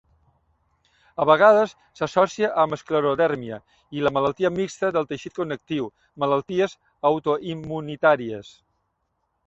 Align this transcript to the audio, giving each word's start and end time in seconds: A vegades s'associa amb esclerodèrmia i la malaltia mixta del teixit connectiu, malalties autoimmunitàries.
A 1.23 1.27
vegades 1.29 1.75
s'associa 1.99 2.49
amb 2.63 2.77
esclerodèrmia 2.79 3.61
i 3.99 4.03
la 4.07 4.15
malaltia 4.17 4.53
mixta 4.57 4.93
del 4.99 5.09
teixit 5.13 5.39
connectiu, 5.39 5.89
malalties 6.25 6.77
autoimmunitàries. 7.13 8.55